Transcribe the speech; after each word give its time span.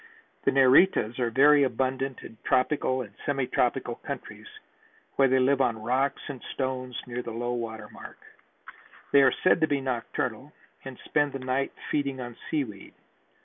The 0.45 0.51
Neritas 0.51 1.19
are 1.19 1.29
very 1.29 1.61
abundant 1.61 2.23
in 2.23 2.35
tropical 2.43 3.03
and 3.03 3.13
semi 3.23 3.45
tropical 3.45 3.93
countries 3.93 4.47
where 5.15 5.27
they 5.27 5.37
live 5.37 5.61
on 5.61 5.79
rocks 5.83 6.23
and 6.27 6.41
stones 6.55 6.95
near 7.05 7.21
low 7.21 7.53
water 7.53 7.87
mark. 7.87 8.17
They 9.11 9.21
are 9.21 9.31
said 9.43 9.61
to 9.61 9.67
be 9.67 9.79
nocturnal 9.79 10.53
and 10.83 10.97
spend 11.05 11.33
the 11.33 11.37
night 11.37 11.71
feeding 11.91 12.19
on 12.19 12.35
seaweed. 12.49 12.95